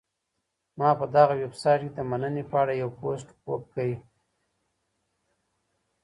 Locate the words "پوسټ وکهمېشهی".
2.99-3.95